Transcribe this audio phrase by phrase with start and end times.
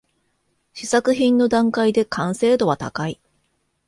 [0.73, 3.21] 試作品の段階で完成度は高い